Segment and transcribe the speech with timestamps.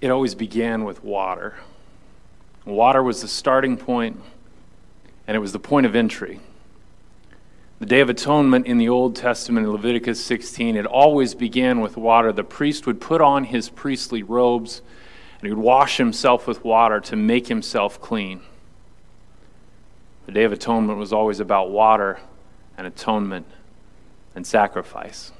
[0.00, 1.54] it always began with water.
[2.64, 4.20] Water was the starting point,
[5.26, 6.40] and it was the point of entry.
[7.78, 11.96] The Day of Atonement in the Old Testament, in Leviticus 16, it always began with
[11.96, 12.32] water.
[12.32, 14.82] The priest would put on his priestly robes
[15.38, 18.40] and he would wash himself with water to make himself clean.
[20.26, 22.18] The Day of Atonement was always about water
[22.76, 23.46] and atonement
[24.34, 25.30] and sacrifice.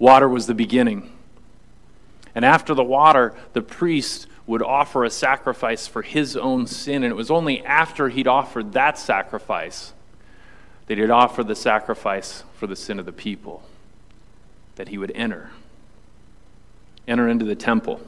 [0.00, 1.13] Water was the beginning.
[2.34, 7.02] And after the water, the priest would offer a sacrifice for his own sin.
[7.02, 9.92] And it was only after he'd offered that sacrifice
[10.86, 13.62] that he'd offer the sacrifice for the sin of the people
[14.76, 15.50] that he would enter.
[17.08, 18.00] Enter into the temple.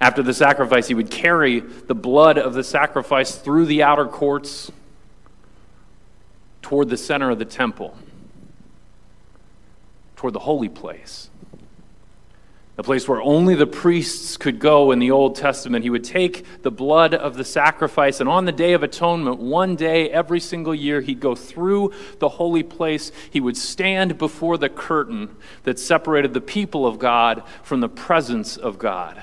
[0.00, 4.72] After the sacrifice, he would carry the blood of the sacrifice through the outer courts
[6.62, 7.96] toward the center of the temple,
[10.16, 11.28] toward the holy place
[12.76, 15.84] the place where only the priests could go in the Old Testament.
[15.84, 19.76] He would take the blood of the sacrifice, and on the Day of Atonement, one
[19.76, 23.12] day every single year, he'd go through the holy place.
[23.30, 28.56] He would stand before the curtain that separated the people of God from the presence
[28.56, 29.22] of God.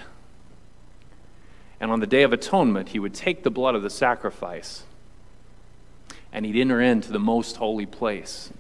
[1.80, 4.84] And on the Day of Atonement, he would take the blood of the sacrifice
[6.32, 8.52] and he'd enter into the most holy place.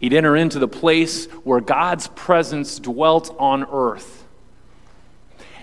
[0.00, 4.24] He'd enter into the place where God's presence dwelt on earth.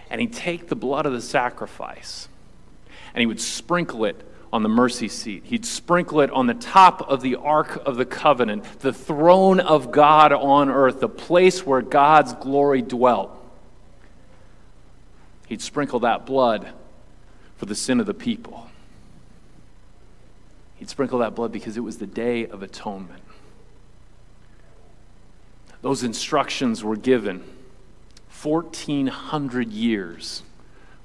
[0.09, 2.30] And he'd take the blood of the sacrifice
[3.17, 5.43] and he would sprinkle it on the mercy seat.
[5.45, 9.91] He'd sprinkle it on the top of the Ark of the Covenant, the throne of
[9.91, 13.31] God on earth, the place where God's glory dwelt.
[15.47, 16.71] He'd sprinkle that blood
[17.58, 18.69] for the sin of the people.
[20.75, 23.23] He'd sprinkle that blood because it was the day of atonement.
[25.81, 27.44] Those instructions were given
[28.42, 30.44] 1,400 years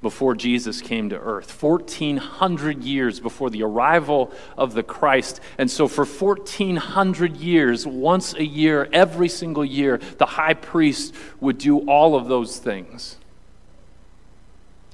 [0.00, 5.40] before Jesus came to earth, 1,400 years before the arrival of the Christ.
[5.58, 11.58] And so, for 1,400 years, once a year, every single year, the high priest would
[11.58, 13.16] do all of those things.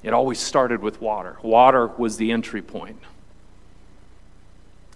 [0.03, 1.37] It always started with water.
[1.41, 2.99] Water was the entry point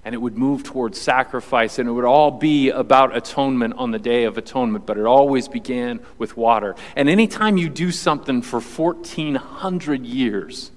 [0.06, 4.00] and it would move towards sacrifice, and it would all be about atonement on the
[4.00, 6.76] Day of Atonement, but it always began with water.
[6.96, 10.72] And anytime you do something for 1,400 years,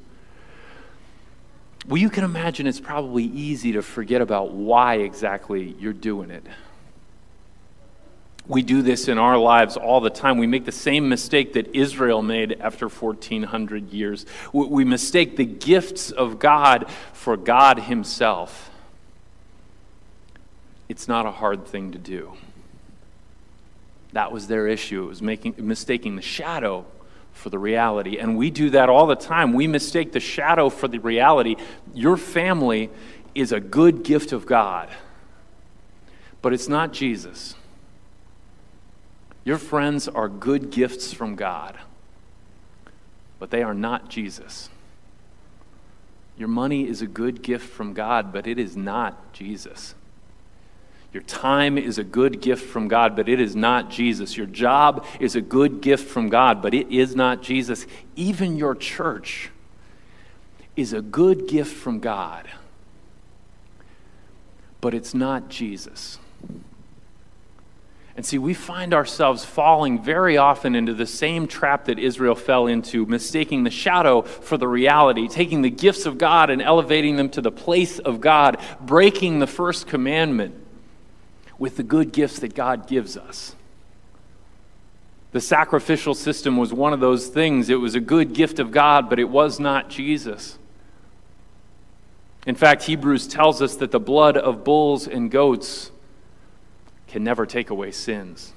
[1.89, 6.45] well, you can imagine it's probably easy to forget about why exactly you're doing it.
[8.49, 10.39] We do this in our lives all the time.
[10.39, 14.25] We make the same mistake that Israel made after 1,400 years.
[14.53, 18.71] We mistake the gifts of God for God Himself
[20.89, 22.33] it's not a hard thing to do.
[24.13, 25.05] That was their issue.
[25.05, 26.87] It was making, mistaking the shadow
[27.33, 28.19] for the reality.
[28.19, 29.53] And we do that all the time.
[29.53, 31.57] We mistake the shadow for the reality.
[31.93, 32.91] Your family
[33.35, 34.89] is a good gift of God,
[36.41, 37.55] but it's not Jesus.
[39.45, 41.79] Your friends are good gifts from God,
[43.39, 44.71] but they are not Jesus.
[46.39, 49.95] Your money is a good gift from God, but it is not Jesus.
[51.13, 54.37] Your time is a good gift from God, but it is not Jesus.
[54.37, 57.87] Your job is a good gift from God, but it is not Jesus.
[58.17, 59.51] Even your church
[60.77, 62.47] is a good gift from God,
[64.81, 66.19] but it's not Jesus.
[68.15, 72.67] And see, we find ourselves falling very often into the same trap that Israel fell
[72.67, 77.29] into, mistaking the shadow for the reality, taking the gifts of God and elevating them
[77.31, 80.66] to the place of God, breaking the first commandment
[81.59, 83.55] with the good gifts that God gives us.
[85.33, 87.69] The sacrificial system was one of those things.
[87.69, 90.59] It was a good gift of God, but it was not Jesus.
[92.47, 95.91] In fact, Hebrews tells us that the blood of bulls and goats
[97.09, 98.53] can never take away sins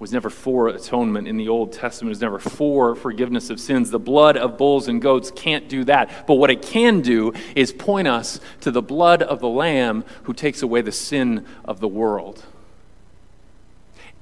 [0.00, 3.90] was never for atonement in the Old Testament, was never for forgiveness of sins.
[3.90, 6.26] The blood of bulls and goats can't do that.
[6.26, 10.32] But what it can do is point us to the blood of the Lamb who
[10.32, 12.42] takes away the sin of the world.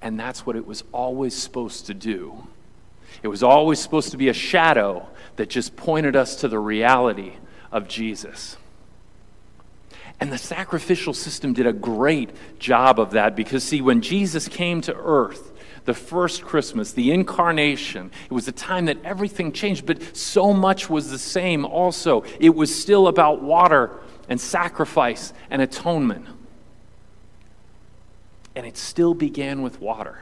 [0.02, 2.48] And that's what it was always supposed to do.
[3.22, 7.34] It was always supposed to be a shadow that just pointed us to the reality
[7.70, 8.56] of Jesus.
[10.18, 14.80] And the sacrificial system did a great job of that because, see, when Jesus came
[14.80, 15.52] to earth,
[15.88, 18.10] the first Christmas, the incarnation.
[18.26, 22.24] It was a time that everything changed, but so much was the same also.
[22.38, 23.98] It was still about water
[24.28, 26.26] and sacrifice and atonement.
[28.54, 30.18] And it still began with water.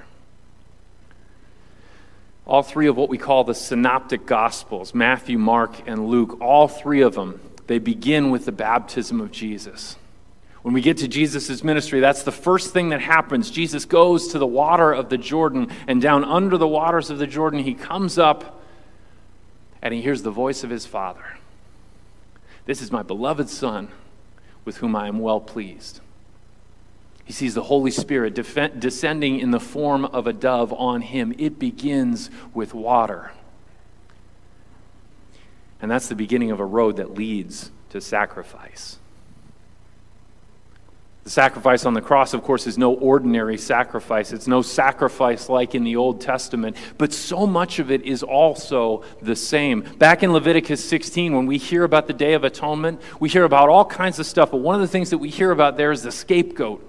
[2.47, 7.01] all three of what we call the synoptic gospels Matthew, Mark, and Luke, all three
[7.01, 9.97] of them, they begin with the baptism of Jesus.
[10.67, 13.53] When we get to Jesus' ministry, that's the first thing that happens.
[13.53, 17.27] Jesus goes to the water of the Jordan, and down under the waters of the
[17.29, 18.61] Jordan, he comes up
[19.81, 21.39] and he hears the voice of his Father.
[22.65, 23.91] This is my beloved Son,
[24.65, 26.01] with whom I am well pleased.
[27.25, 31.33] He sees the Holy Spirit descending in the form of a dove on him.
[31.39, 33.31] It begins with water.
[35.81, 38.99] And that's the beginning of a road that leads to sacrifice.
[41.27, 44.33] The sacrifice on the cross, of course, is no ordinary sacrifice.
[44.33, 49.03] It's no sacrifice like in the Old Testament, but so much of it is also
[49.21, 49.81] the same.
[49.99, 53.69] Back in Leviticus 16, when we hear about the Day of Atonement, we hear about
[53.69, 56.05] all kinds of stuff, but one of the things that we hear about there is
[56.05, 56.81] the scapegoat.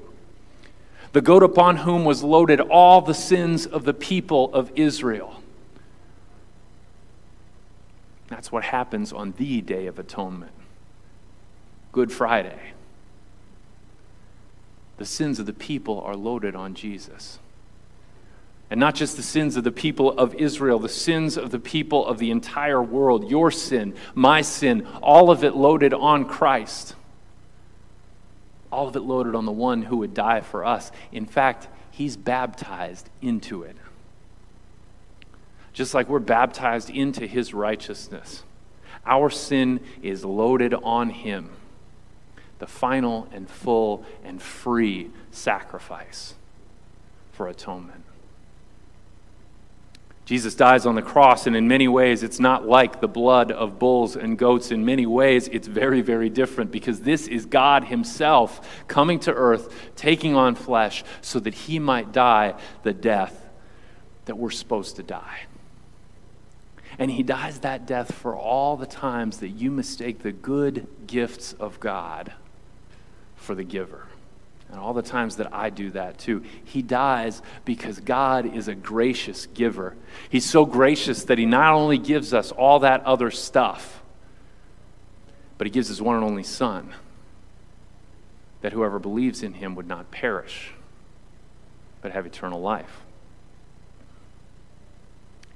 [1.14, 5.42] The goat upon whom was loaded all the sins of the people of Israel.
[8.28, 10.52] That's what happens on the Day of Atonement,
[11.92, 12.74] Good Friday
[14.98, 17.40] the sins of the people are loaded on Jesus.
[18.70, 22.06] And not just the sins of the people of Israel, the sins of the people
[22.06, 26.96] of the entire world, your sin, my sin, all of it loaded on Christ.
[28.70, 30.92] All of it loaded on the one who would die for us.
[31.14, 33.78] In fact, he's baptized into it.
[35.72, 38.44] Just like we're baptized into his righteousness,
[39.06, 41.52] our sin is loaded on him
[42.60, 46.34] the final and full and free sacrifice
[47.32, 48.04] for atonement.
[50.26, 53.80] Jesus dies on the cross, and in many ways, it's not like the blood of
[53.80, 54.72] bulls and goats.
[54.72, 59.74] In many ways, it's very, very different because this is God Himself coming to earth,
[59.96, 63.48] taking on flesh, so that He might die the death
[64.26, 65.44] that we're supposed to die.
[67.00, 71.54] And He dies that death for all the times that you mistake the good gifts
[71.54, 72.34] of God
[73.48, 74.06] for the giver.
[74.70, 76.44] And all the times that I do that too.
[76.66, 79.96] He dies because God is a gracious giver.
[80.30, 84.04] He's so gracious that He not only gives us all that other stuff,
[85.58, 86.94] but He gives His one and only Son,
[88.60, 90.74] that whoever believes in Him would not perish,
[92.02, 93.02] but have eternal life.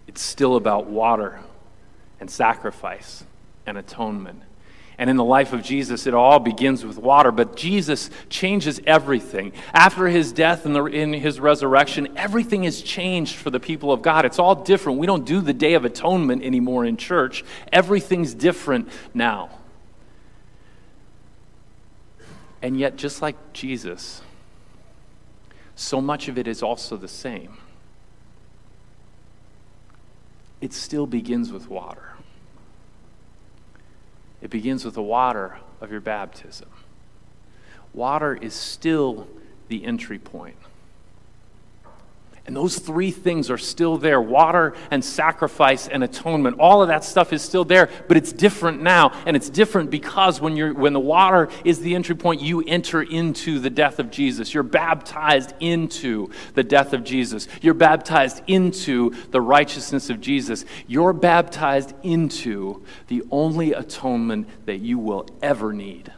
[0.08, 1.42] It's still about water
[2.22, 3.26] and sacrifice
[3.66, 4.44] and atonement
[4.98, 7.32] and in the life of Jesus, it all begins with water.
[7.32, 9.54] But Jesus changes everything.
[9.74, 14.26] After his death and in his resurrection, everything is changed for the people of God.
[14.26, 15.00] It's all different.
[15.00, 19.50] We don't do the Day of Atonement anymore in church, everything's different now.
[22.62, 24.22] And yet, just like Jesus,
[25.76, 27.58] so much of it is also the same.
[30.62, 32.11] It still begins with water.
[34.42, 36.70] It begins with the water of your baptism.
[37.94, 39.28] Water is still
[39.68, 40.58] the entry point.
[42.52, 46.60] And those three things are still there water and sacrifice and atonement.
[46.60, 49.14] All of that stuff is still there, but it's different now.
[49.26, 53.04] And it's different because when, you're, when the water is the entry point, you enter
[53.04, 54.54] into the death of Jesus.
[54.54, 57.48] You're baptized into the death of Jesus.
[57.62, 60.66] You're baptized into the righteousness of Jesus.
[60.88, 66.12] You're baptized into the only atonement that you will ever need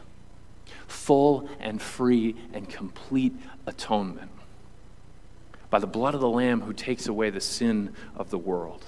[0.88, 3.34] full and free and complete
[3.68, 4.32] atonement
[5.74, 8.84] by the blood of the Lamb who takes away the sin of the world.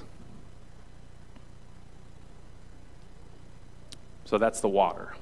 [4.24, 5.16] So that's the water.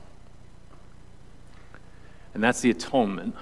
[2.34, 3.34] And that's the atonement.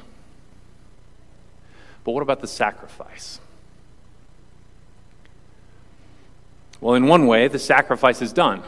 [2.05, 3.41] But what about the sacrifice?
[6.81, 8.63] Well, in one way, the sacrifice is done.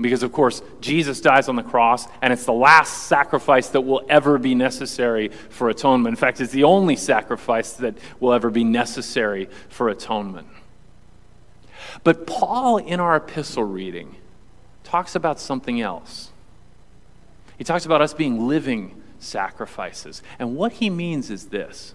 [0.00, 4.02] Because, of course, Jesus dies on the cross, and it's the last sacrifice that will
[4.08, 6.14] ever be necessary for atonement.
[6.14, 10.48] In fact, it's the only sacrifice that will ever be necessary for atonement.
[12.04, 14.16] But Paul, in our epistle reading,
[14.82, 16.30] talks about something else.
[17.58, 20.22] He talks about us being living sacrifices.
[20.38, 21.94] And what he means is this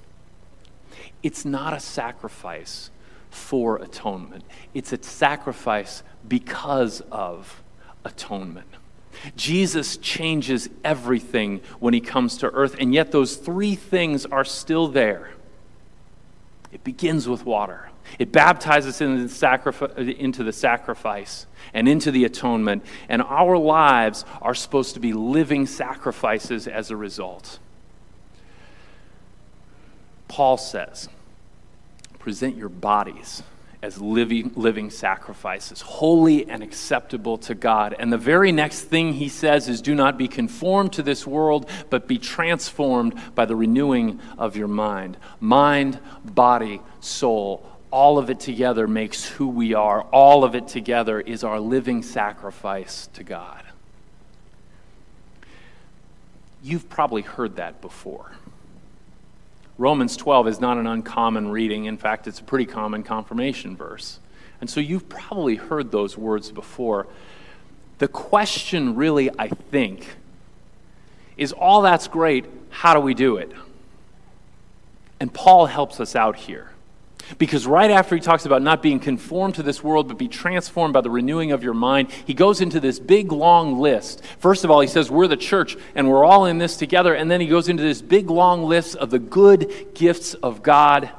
[1.24, 2.92] it's not a sacrifice
[3.32, 7.64] for atonement, it's a sacrifice because of
[8.08, 8.68] atonement.
[9.36, 14.88] Jesus changes everything when he comes to earth, and yet those three things are still
[14.88, 15.32] there.
[16.72, 17.90] It begins with water.
[18.20, 25.00] It baptizes into the, sacrifice, and into the atonement, and our lives are supposed to
[25.00, 27.60] be living sacrifices as a result.
[30.28, 31.10] Paul says,
[32.20, 33.44] present your bodies
[33.88, 37.96] as living, living sacrifices, holy and acceptable to God.
[37.98, 41.70] And the very next thing he says is, Do not be conformed to this world,
[41.90, 45.16] but be transformed by the renewing of your mind.
[45.40, 50.02] Mind, body, soul, all of it together makes who we are.
[50.02, 53.64] All of it together is our living sacrifice to God.
[56.62, 58.34] You've probably heard that before.
[59.78, 61.86] Romans 12 is not an uncommon reading.
[61.86, 64.20] In fact, it's a pretty common confirmation verse.
[64.60, 67.08] And so you've probably heard those words before.
[68.00, 70.16] The question, really, I think,
[71.36, 72.46] is all that's great.
[72.70, 73.52] How do we do it?
[75.20, 76.72] And Paul helps us out here.
[77.38, 80.94] Because right after he talks about not being conformed to this world, but be transformed
[80.94, 84.24] by the renewing of your mind, he goes into this big long list.
[84.40, 87.14] First of all, he says, We're the church and we're all in this together.
[87.14, 91.10] And then he goes into this big long list of the good gifts of God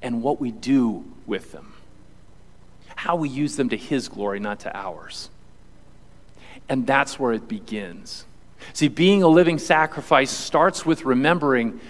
[0.00, 1.74] and what we do with them,
[2.94, 5.30] how we use them to his glory, not to ours.
[6.68, 8.24] And that's where it begins.
[8.72, 11.80] See, being a living sacrifice starts with remembering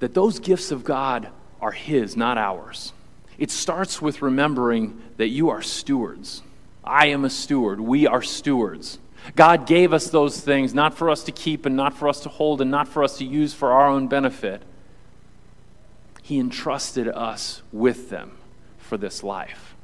[0.00, 1.28] that those gifts of God
[1.62, 2.92] are His, not ours.
[3.38, 6.42] It starts with remembering that you are stewards.
[6.84, 7.80] I am a steward.
[7.80, 8.98] We are stewards.
[9.36, 12.28] God gave us those things not for us to keep and not for us to
[12.28, 14.62] hold and not for us to use for our own benefit.
[16.22, 18.32] He entrusted us with them
[18.78, 19.74] for this life.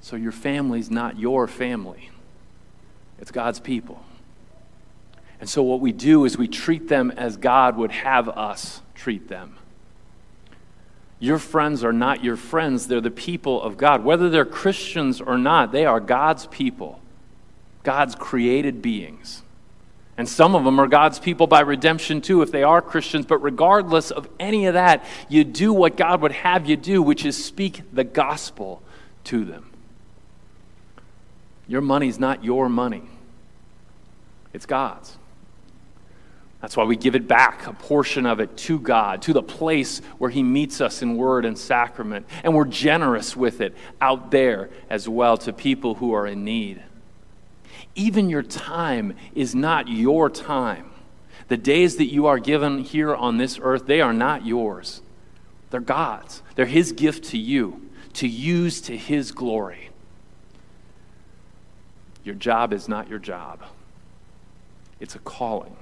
[0.00, 2.10] So your family's not your family,
[3.20, 4.02] it's God's people.
[5.40, 9.28] And so what we do is we treat them as God would have us treat
[9.28, 9.56] them.
[11.20, 14.02] Your friends are not your friends, they're the people of God.
[14.02, 16.98] Whether they're Christians or not, they are God's people,
[17.82, 19.42] God's created beings.
[20.16, 23.26] And some of them are God's people by redemption too, if they are Christians.
[23.26, 27.24] But regardless of any of that, you do what God would have you do, which
[27.24, 28.82] is speak the gospel
[29.24, 29.70] to them.
[31.68, 33.04] Your money's not your money,
[34.52, 35.16] it's God's.
[36.60, 40.00] That's why we give it back, a portion of it to God, to the place
[40.18, 42.26] where He meets us in word and sacrament.
[42.44, 46.82] And we're generous with it out there as well to people who are in need.
[47.94, 50.90] Even your time is not your time.
[51.48, 55.00] The days that you are given here on this earth, they are not yours.
[55.70, 56.42] They're God's.
[56.56, 59.88] They're His gift to you to use to His glory.
[62.22, 63.62] Your job is not your job,
[65.00, 65.74] it's a calling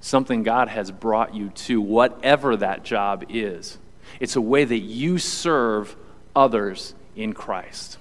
[0.00, 3.78] something God has brought you to, whatever that job is.
[4.18, 5.94] It's a way that you serve
[6.34, 7.98] others in Christ.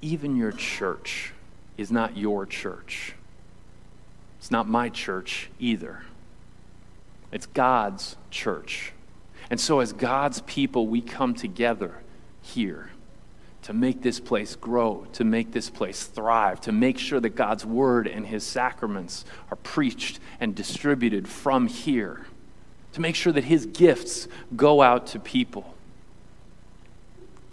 [0.00, 1.32] Even your church
[1.76, 3.14] is not your church.
[4.38, 6.02] It's not my church either.
[7.30, 8.92] It's God's church.
[9.50, 11.98] And so, as God's people, we come together
[12.40, 12.91] here
[13.62, 17.64] to make this place grow, to make this place thrive, to make sure that God's
[17.64, 22.26] word and his sacraments are preached and distributed from here,
[22.92, 24.26] to make sure that his gifts
[24.56, 25.74] go out to people.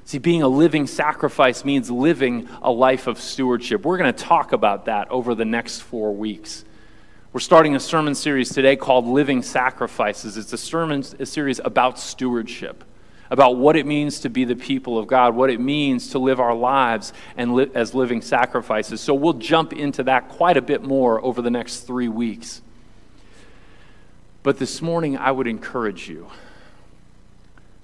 [0.06, 3.86] See, being a living sacrifice means living a life of stewardship.
[3.86, 6.66] We're going to talk about that over the next four weeks.
[7.32, 10.36] We're starting a sermon series today called Living Sacrifices.
[10.36, 12.84] It's a sermon a series about stewardship
[13.29, 16.39] about what it means to be the people of God, what it means to live
[16.39, 19.01] our lives and li- as living sacrifices.
[19.01, 22.62] So we'll jump into that quite a bit more over the next three weeks.
[24.41, 26.29] But this morning, I would encourage you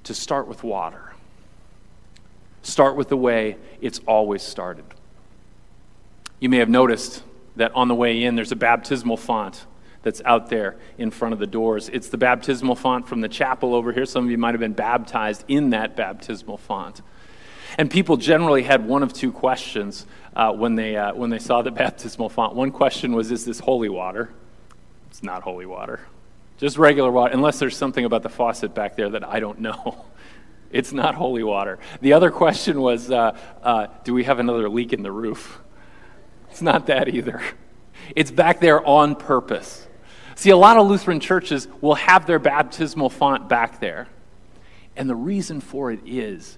[0.03, 1.13] to start with water.
[2.63, 4.85] Start with the way it's always started.
[6.39, 7.23] You may have noticed
[7.55, 9.65] that on the way in, there's a baptismal font
[10.05, 11.89] that's out there in front of the doors.
[11.89, 14.05] It's the baptismal font from the chapel over here.
[14.05, 17.01] Some of you might have been baptized in that baptismal font.
[17.79, 21.63] And people generally had one of two questions uh, when, they, uh, when they saw
[21.63, 22.53] the baptismal font.
[22.53, 24.29] One question was Is this holy water?
[25.09, 26.01] It's not holy water,
[26.59, 30.05] just regular water, unless there's something about the faucet back there that I don't know.
[30.71, 31.79] It's not holy water.
[32.01, 35.61] The other question was uh, uh, Do we have another leak in the roof?
[36.49, 37.41] It's not that either.
[38.13, 39.84] It's back there on purpose.
[40.35, 44.07] See, a lot of Lutheran churches will have their baptismal font back there.
[44.95, 46.57] And the reason for it is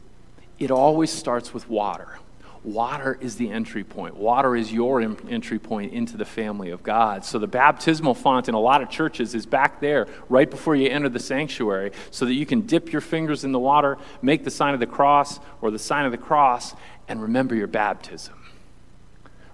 [0.59, 2.17] it always starts with water.
[2.63, 4.17] Water is the entry point.
[4.17, 7.23] Water is your entry point into the family of God.
[7.23, 10.89] So the baptismal font in a lot of churches is back there right before you
[10.89, 14.51] enter the sanctuary so that you can dip your fingers in the water, make the
[14.51, 16.75] sign of the cross or the sign of the cross,
[17.07, 18.33] and remember your baptism.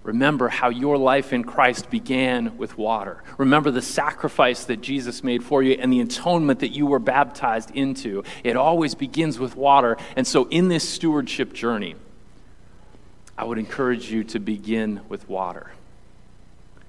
[0.03, 3.23] Remember how your life in Christ began with water.
[3.37, 7.71] Remember the sacrifice that Jesus made for you and the atonement that you were baptized
[7.71, 8.23] into.
[8.43, 9.97] It always begins with water.
[10.17, 11.95] And so, in this stewardship journey,
[13.37, 15.71] I would encourage you to begin with water.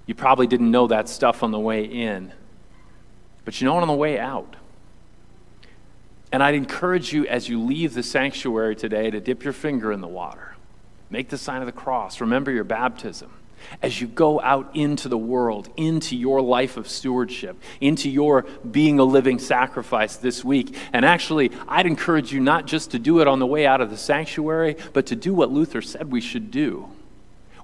[0.07, 2.33] You probably didn't know that stuff on the way in,
[3.45, 4.57] but you know it on the way out.
[6.33, 10.01] And I'd encourage you as you leave the sanctuary today to dip your finger in
[10.01, 10.54] the water.
[11.11, 12.21] Make the sign of the cross.
[12.21, 13.31] Remember your baptism.
[13.81, 18.99] As you go out into the world, into your life of stewardship, into your being
[18.99, 20.77] a living sacrifice this week.
[20.93, 23.89] And actually, I'd encourage you not just to do it on the way out of
[23.89, 26.91] the sanctuary, but to do what Luther said we should do,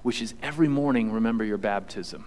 [0.01, 2.25] which is every morning remember your baptism.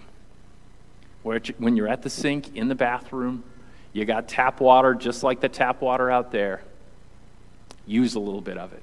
[1.23, 3.43] When you're at the sink, in the bathroom,
[3.93, 6.63] you got tap water just like the tap water out there.
[7.87, 8.83] Use a little bit of it.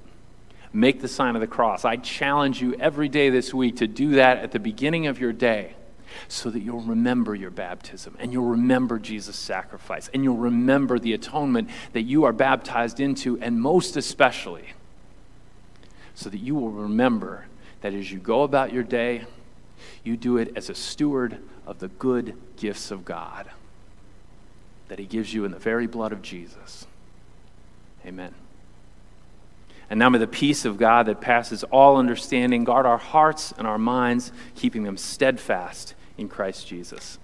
[0.74, 1.84] Make the sign of the cross.
[1.84, 5.34] I challenge you every day this week to do that at the beginning of your
[5.34, 5.76] day
[6.28, 11.14] so that you'll remember your baptism and you'll remember Jesus' sacrifice and you'll remember the
[11.14, 14.74] atonement that you are baptized into, and most especially,
[16.16, 17.46] so that you will remember
[17.82, 19.26] that as you go about your day,
[20.04, 23.50] you do it as a steward of the good gifts of God
[24.88, 26.86] that He gives you in the very blood of Jesus.
[28.06, 28.34] Amen.
[29.92, 33.68] And now may the peace of God that passes all understanding guard our hearts and
[33.68, 37.20] our minds, keeping them steadfast in Christ Jesus.